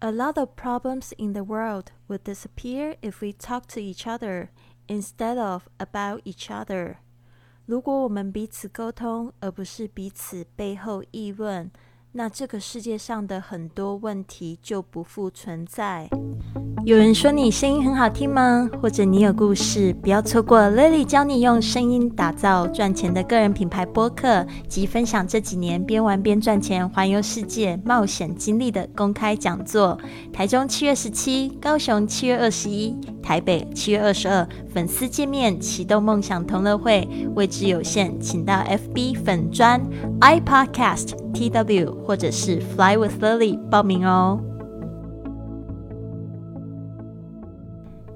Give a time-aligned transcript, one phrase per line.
[0.00, 4.48] A lot of problems in the world would disappear if we talk to each other
[4.88, 6.96] instead of about each other.
[7.66, 11.70] 如果我们彼此沟通，而不是彼此背后议论，
[12.12, 16.08] 那这个世界上的很多问题就不复存在。
[16.87, 18.69] 有人说你声音很好听吗？
[18.81, 19.93] 或者你有故事？
[19.95, 29.99] 不要错过 Lily 教你用声音打造赚钱的个人品牌播客及分享这几年边玩边赚钱、环游世界冒险经历的公开讲座。
[30.31, 39.81] 台中七月十七，高雄七月二十一，台北七月二十二，粉丝见面启动梦想同乐会，位置有限，请到 FB 粉专
[40.21, 44.39] iPodcast TW 或者是 Fly with Lily 报名哦。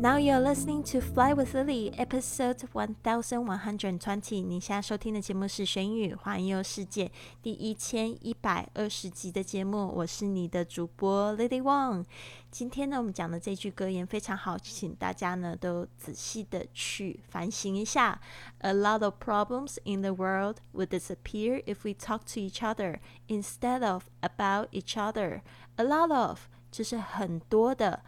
[0.00, 4.42] Now you're listening to Fly with Lily, episode one thousand one hundred twenty。
[4.42, 7.06] 你现在收听的节目是《玄宇环游世界》
[7.42, 9.88] 第一千一百二十集的节目。
[9.88, 12.04] 我是你的主播 Lily Wang。
[12.50, 18.20] 今天呢，我们讲的这句格言非常好，请大家呢都仔细的去反省一下。
[18.58, 22.98] A lot of problems in the world would disappear if we talk to each other
[23.28, 25.40] instead of about each other.
[25.76, 28.02] A lot of 就是很多的。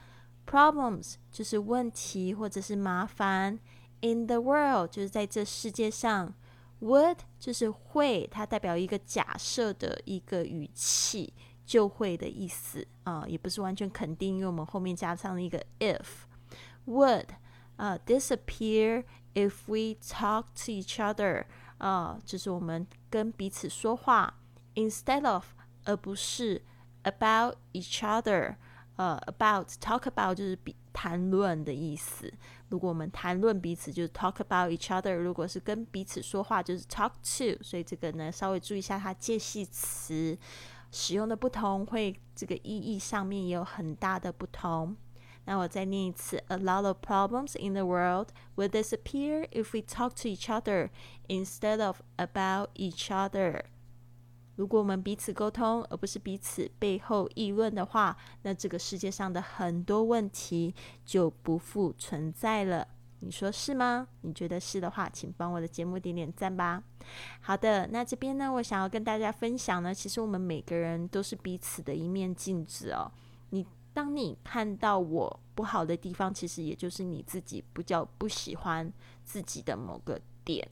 [0.53, 3.59] Problems 就是问题或者是麻烦，
[4.01, 6.33] in the world 就是在这世界上，
[6.81, 11.35] would 就是会，它代表一个假设的一个语气，
[11.67, 17.27] 就会的意思啊，也不是完全肯定，因为我们后面加上了一个 if，would
[17.77, 21.45] 啊 disappear if we talk to each other
[21.77, 24.39] 啊，就是我们跟彼此说话，
[24.75, 25.45] instead of
[25.85, 26.63] 而不是
[27.03, 28.57] about each other。
[28.96, 32.32] 呃，about talk about 就是比谈论的意思。
[32.70, 35.14] 如果我们谈论彼此，就是 talk about each other。
[35.16, 37.64] 如果是跟彼此说话，就是 talk to。
[37.64, 40.38] 所以这个呢，稍微注意一下它介系词
[40.92, 44.96] 使用的不同，会这个意义上面也有很大的不同。
[45.46, 50.90] 那我再念一次：A lot of problems in the world will disappear if we talk to each other
[51.28, 53.64] instead of about each other。
[54.56, 62.88] 如果我们彼此沟通，而不是彼此背后议论的话，那这个世界上的很多问题就不复存在了。
[63.22, 64.08] 你说是吗？
[64.22, 66.84] 你觉得是的话，请帮我的节目点点赞吧。
[67.42, 73.12] 好的，那这边呢，我想要跟大家分享呢，其实我们每个人都是彼此的一面镜子哦。
[73.50, 78.92] 你当你看到我不好的地方，其实也就是你自己不叫不喜欢
[79.24, 80.70] 自己的某个点。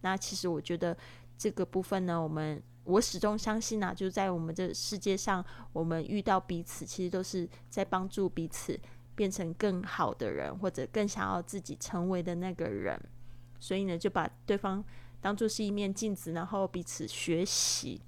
[0.00, 0.96] 那其实我觉得
[1.38, 2.60] 这个部分呢，我们。
[2.90, 8.78] 我始终相信啊，就在我们这世界上，我们遇到彼此，其实都是在帮助彼此
[9.14, 13.00] 变成更好的人，或者更想要自己成为的那个人。
[13.58, 14.84] 所以呢，就把对方
[15.20, 18.00] 当做是一面镜子，然后彼此学习。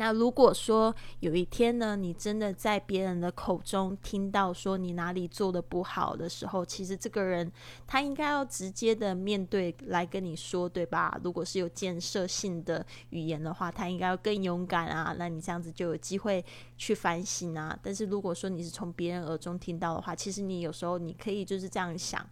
[0.00, 7.50] 那如果说有一天呢，你真的在别人的口中听到说你哪里做的不好的时候，其实这个人
[7.84, 11.18] 他应该要直接的面对来跟你说，对吧？
[11.24, 15.16] 如果是有建设性的语言的话，他应该要更勇敢啊。
[15.18, 16.44] 那你这样子就有机会
[16.76, 17.76] 去反省啊。
[17.82, 22.24] 但是如果说你是从别人耳中听到的话，其实你有时候你可以就是这样想，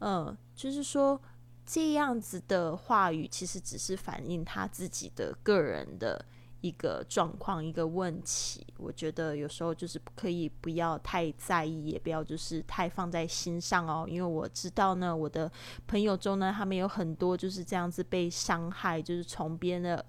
[0.00, 1.22] 嗯，就是说
[1.64, 6.26] 这样子的话语其实只是反映他自己的个人的。
[6.64, 14.06] 一个状况，一个问题，我觉得有时候就是可以不要太在意，也不要就是太放在心上哦。
[14.08, 15.52] 因为我知道呢，我的
[15.86, 20.06] 朋友中呢，他们有很多就是这样子被伤害，就是从别人的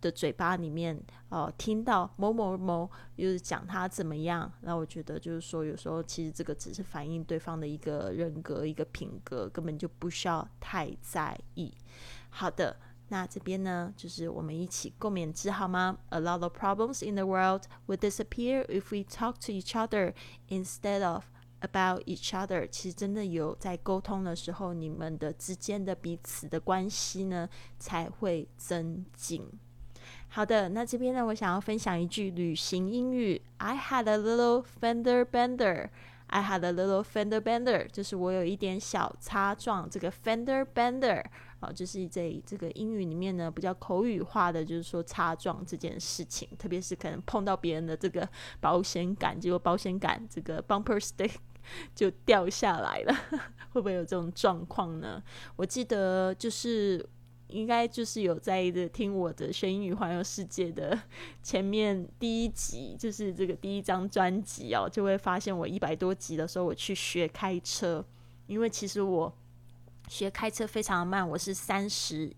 [0.00, 4.52] 的嘴巴里面哦听到某某某就是讲他怎么样。
[4.62, 11.72] 那我觉得就是说，有时候其实这个只是反映对方的一个人格、一个品格，根本就不需要太在意。
[12.30, 12.76] 好的。
[13.12, 20.14] 那这边呢，就是我们一起共勉之好吗？A lot of problems in the world would disappear if we talk to each other
[20.48, 21.24] instead of
[21.60, 22.66] about each other。
[22.66, 27.46] 其实真的有在沟通的时候，你们的之间的彼此的关系呢
[27.78, 29.46] 才会增进。
[30.28, 35.90] 好的，那这边呢，我想要分享一句旅行英语：I had a little fender bender。
[36.28, 39.90] I had a little fender bender，就是我有一点小擦撞。
[39.90, 41.22] 这个 fender bender。
[41.62, 48.28] 啊，就是在这个英语里面呢，比较口语化的，就是说擦撞这件事情，特别是可能碰到别人的这个
[48.58, 51.30] 保险杆，结果保险杆这个 bumper stick
[51.94, 53.14] 就掉下来了，
[53.70, 55.22] 会不会有这种状况呢？
[55.54, 57.08] 我记得就是
[57.46, 61.00] 应该就是有在的听我的学英语环游世界的
[61.44, 68.04] 前面第一集，就是这个第一张专辑哦，就会发现我一百多集的时候，我去学开车，
[68.48, 69.32] 因为其实我。
[70.12, 72.30] 学开车非常的慢，我是三十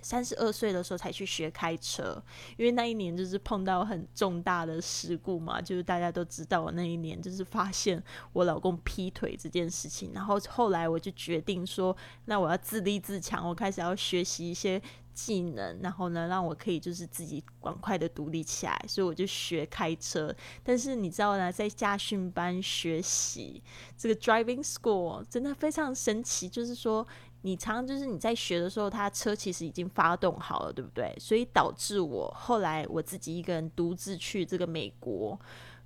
[0.00, 2.20] 三十二岁的时候才去学开车，
[2.56, 11.94] 因为那一年就是碰到很重大的事故嘛，就是大家都知道我那一年就是发现我老公劈腿这件事情，然后后来我就决定说，
[12.24, 14.80] 那我要自立自强，我开始要学习一些
[15.14, 20.34] 技能，然后呢，让我可以就是自己赶快的独立起来，所以我就学开车。
[20.62, 23.62] 但是你知道呢，在驾训班学习
[23.96, 27.06] 这个 driving school 真的非常神奇，就是说。
[27.44, 31.12] 你常常就是你在学的时候，他车其实已经发动好了，对不对？
[31.18, 35.36] 所以导致我后来我自己一个人独自去这个美国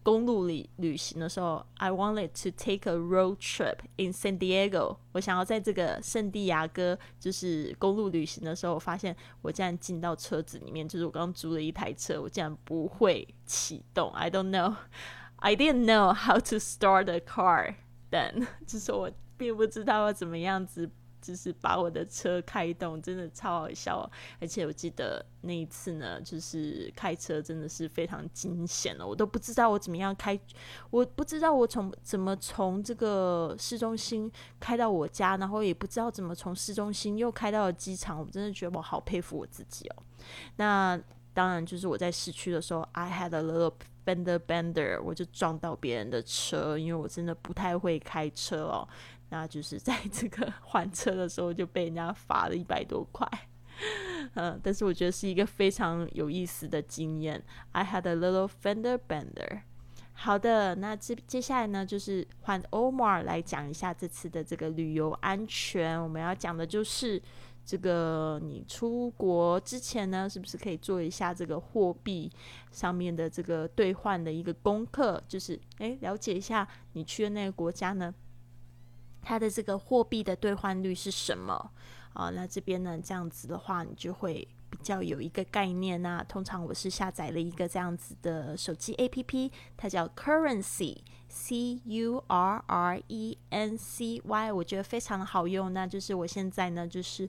[0.06, 4.99] 公路里旅行的时候，I wanted to take a road trip in San Diego。
[5.11, 14.08] 我想要在这个圣地亚哥就是公路旅行的时候，我发现我竟然进到车子里面，就是我刚刚租了一台车，我竟然不会启动。
[14.12, 14.76] I don't know,
[15.38, 17.75] I didn't know how to start a car
[18.12, 20.88] then，就是我并不知道要怎么样子。
[21.26, 24.11] 就是把我的车开动，真的超好笑哦。
[24.40, 30.38] 而且我记得那一次呢，就是开车真的是非常惊险了，我都不知道我怎么样开，
[30.90, 34.31] 我不知道我从怎么从这个市中心
[34.61, 38.20] 开到我家，然后也不知道怎么从市中心又开到了机场。
[38.20, 40.02] 我真的觉得我好佩服我自己哦。
[40.56, 41.00] 那
[41.34, 43.72] 当然就是我在市区的时候，I had a little
[44.06, 48.88] fender bender，我就撞到别人的车，因为我真的不太会开车哦。
[49.28, 53.28] 那就是在这个 还车的时候就被人家罚了一百多块，
[54.34, 57.43] 嗯，但是我觉得是一个非常有意思的经验。
[57.73, 59.62] I had a little fender bender。
[60.19, 66.02] 好的，那接接下来呢，就是换 Omar 来讲一下这次的这个旅游安全。
[66.02, 67.20] 我们要讲的就是
[67.67, 72.32] 这个你出国之前呢，是不是可以做一下这个货币
[72.70, 75.22] 上面的这个兑换的一个功课？
[75.29, 78.14] 就是诶，了解一下你去的那个国家呢。
[79.28, 81.73] 它的这个货币的兑换率是什么
[82.12, 82.31] 啊？
[82.31, 86.25] 那这边呢，这样子的话，你就会比较有一个概念呐。
[86.29, 90.99] 通常我是下载了一个这样子的手机 APP，它叫 Currency。
[91.29, 95.73] C U R R E N C Y，我觉得非常好用。
[95.73, 97.29] 那就是我现在呢，就是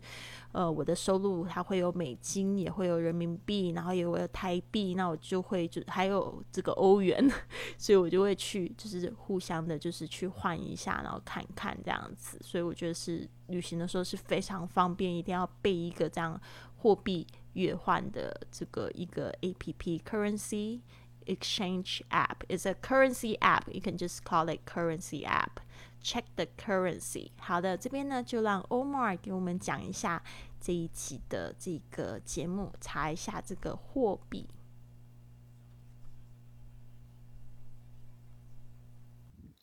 [0.51, 7.28] 呃，我的收入它会有美金，也会有人民币，然后也会有台币，那我就会就还有这个欧元，
[7.75, 12.38] 所以我就会去就是互相的，就是去换一下，然后看看这样子。
[12.44, 16.39] 所以我觉得是旅行的时候是非常方便，一定要备一个这样
[16.87, 22.44] 货币兑换的这个一个 A P P Currency。exchange app.
[22.49, 23.72] It's a currency app.
[23.72, 25.60] You can just call it currency app.
[26.02, 27.31] Check the currency.
[27.38, 30.20] 好的，这边呢就让 Omar 给我们讲一下
[30.60, 34.49] 这一期的这个节目，查一下这个货币。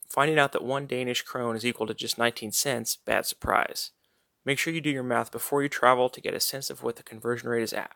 [0.09, 3.89] Finding out that one Danish krone is equal to just 19 cents, bad surprise.
[4.45, 6.95] Make sure you do your math before you travel to get a sense of what
[6.95, 7.91] the conversion rate is at.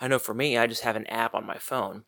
[0.00, 2.04] I know for me, I just have an app on my phone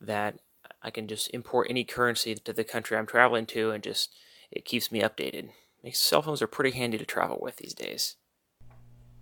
[0.00, 0.36] that
[0.82, 4.10] I can just import any currency to the country I'm traveling to and just
[4.50, 5.50] it keeps me updated.
[5.82, 8.16] Makes cell phones are pretty handy to travel with these days.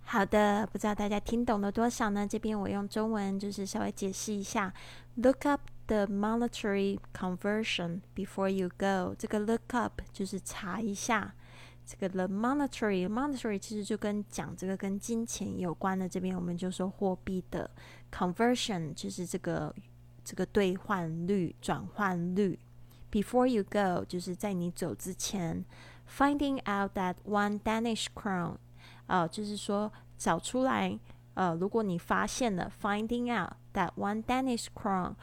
[0.05, 2.27] 好的，不知道大家听懂了多少呢？
[2.27, 4.73] 这边我用中文就是稍微解释一下。
[5.15, 9.15] Look up the monetary conversion before you go。
[9.17, 11.35] 这个 look up 就是查一下。
[11.84, 17.70] 这个 the monetary monetary 其实就跟讲这个跟金钱有关的，这边我们就说货币的
[18.10, 19.74] conversion 就是这个
[20.24, 22.58] 这个兑换率转换率。
[23.10, 25.64] Before you go 就是在你走之前
[26.08, 28.56] ，finding out that one Danish crown
[29.06, 30.98] 啊，就是说找出来
[31.34, 35.14] 呃，如果你发现了 finding out that one Danish crown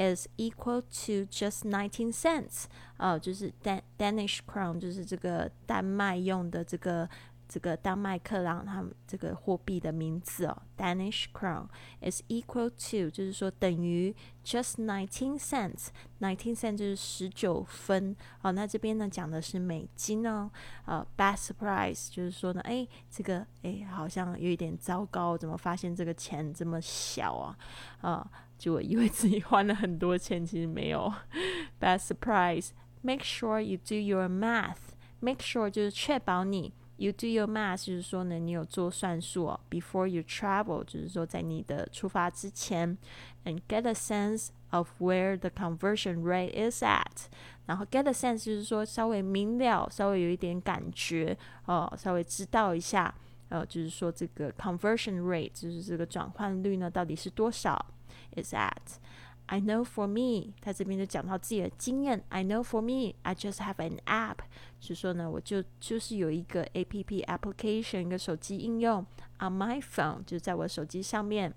[0.00, 2.64] is equal to just nineteen cents，
[2.96, 7.06] 呃，就是 Dan Danish crown，就是这个丹麦用的这个
[7.46, 11.66] 这个丹麦克朗，他们这个货币的名字哦，Danish crown
[12.00, 18.52] is equal to，就是说等于 just nineteen cents，nineteen cents 就是十九分哦。
[18.52, 20.50] 那这边呢讲的是美金哦，
[20.86, 27.58] 呃，bad surprise 就是说呢，哎，这个哎好像有一点糟糕，怎么发现这个钱这么小啊？
[28.00, 28.30] 啊。
[28.59, 31.13] 就我以为自己花了很多钱，其实没有。
[31.79, 32.69] Bad surprise.
[33.01, 34.93] Make sure you do your math.
[35.19, 39.59] Make sure 就是确保你 you do your math，就是说呢，你有做算术哦。
[39.69, 42.97] Before you travel，就是说在你的出发之前，
[43.43, 47.25] and get a sense of where the conversion rate is at。
[47.65, 53.13] 然后 get a sense 就是说稍微明了，稍微有一点感觉哦，稍微知道一下，
[53.49, 57.85] 呃，就是说这个 conversion rate，就是这个转换率呢，到底是多少？
[58.35, 58.97] is at.
[59.47, 62.23] I know for me，他这边就讲到自己的经验。
[62.29, 64.37] I know for me, I just have an app，
[64.79, 69.05] 就说呢，我就就是有一个 A P P application，一个手机应用
[69.37, 71.53] on my phone，就在我手机上面。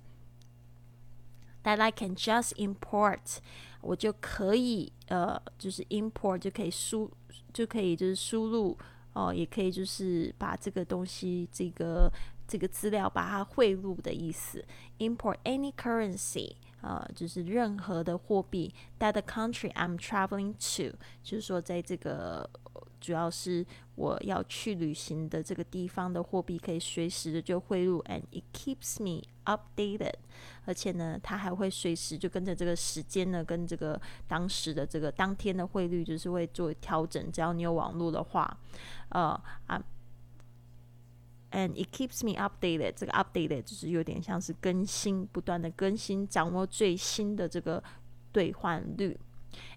[1.65, 3.39] That I can just import，
[3.81, 7.11] 我就可以呃，就是 import 就可以输，
[7.53, 8.77] 就可以就是输入
[9.14, 12.12] 哦，也可以就是把这个东西这个
[12.48, 14.64] 这个资料把它汇入的意思。
[15.00, 16.56] Import any currency。
[16.82, 22.50] 呃，就是任何的货币，that the country I'm traveling to，就是说在这个
[23.04, 30.14] 主要是我要去旅行的这个地方的货币可以随时的就汇入，and it keeps me updated，
[30.64, 38.58] 而且呢，它还会随时就跟着这个时间呢，跟这个当时的这个当天的汇率就是会做调整，只要你有网络的话，
[39.10, 39.84] 呃啊。
[41.56, 42.94] And it keeps me updated。
[42.96, 47.84] 这个 updated 就是有点像是更新，不断的更新，掌握最新的这个
[48.32, 49.16] 兑换率。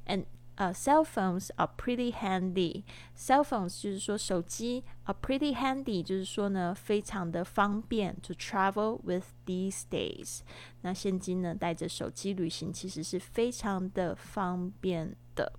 [0.07, 0.25] And
[0.56, 10.42] 呃，cell phones are pretty handy。cell phones 就是说手机，are pretty handy 就是说呢，非常的方便 to travel with these days。
[10.82, 15.54] 那现今呢，带着手机旅行其实是非常的方便的。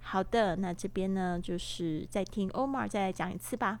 [0.00, 3.78] 好的，那这边呢，就是再听 Omar 再来讲一次吧。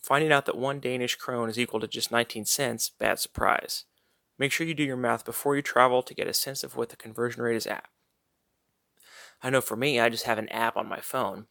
[0.00, 3.80] Finding out that one Danish krone is equal to just 19 cents, bad surprise.
[4.38, 6.90] Make sure you do your math before you travel to get a sense of what
[6.90, 7.86] the conversion rate is at.
[9.43, 11.47] I know for me, I just have an app on my phone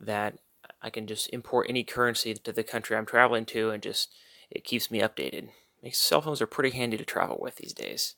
[0.00, 0.38] that
[0.82, 4.12] I can just import any currency to the country I'm traveling to and just
[4.50, 5.50] it keeps me updated.
[5.92, 8.16] Cell phones are pretty handy to travel with these days.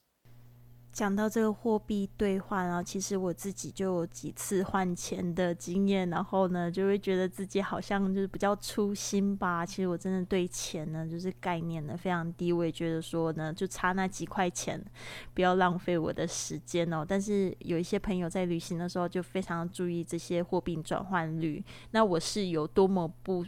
[0.92, 9.64] 讲到这个货币兑换啊，其实我自己就有几次换钱的经验，然后呢，就会觉得自己好像就是比较粗心吧。
[9.64, 14.85] 其实我真的对钱呢，就是概念呢非常低，我也觉得说呢，就差那几块钱，
[15.32, 17.06] 不要浪费我的时间哦。
[17.09, 23.47] 但是有一些朋友在旅行的时候就非常注意这些货币转换率，那我是有多么不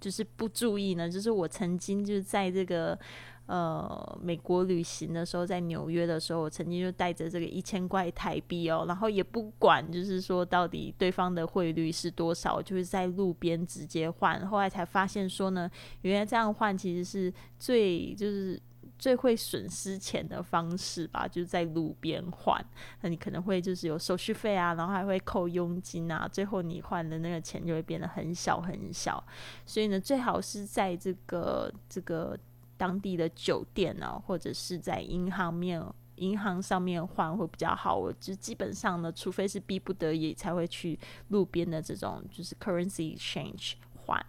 [0.00, 1.10] 就是不注意呢？
[1.10, 2.98] 就是我曾经就是在这个。
[3.46, 14.46] 呃，美国旅行的时候，在纽约的时候，我曾经就带着这个一千块台币哦，然后也不管，就是说到底对方的汇率是多少，就是在路边直接换。
[14.48, 15.70] 后来才发现说呢，
[16.00, 18.58] 原来这样换其实是最就是
[18.98, 22.58] 最会损失钱的方式吧，就是在路边换。
[23.02, 29.22] 那你可能会就是有手续费啊，然后还会扣佣金啊，最后你换的那个钱就会变得很小很小。
[29.66, 32.34] 所以呢，最好是在这个这个。
[32.76, 35.82] 当地的酒店呢，或者是在银行面
[36.16, 37.96] 银行上面换会比较好。
[37.96, 44.24] 我就基本上呢，除非是逼不得已才会去路边的这种就是 currency exchange 换。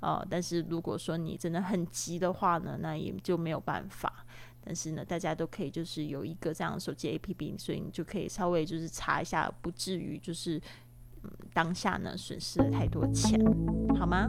[0.00, 4.24] 呃，但是如果说你真的很急的话呢，那也就没有办法。
[4.62, 10.60] 但是呢，大家都可以就是有一个这样的手机 APP，所以你就可以稍微就是查一下，不至于就是
[11.22, 13.38] 嗯当下呢损失了太多钱，
[13.98, 14.28] 好吗？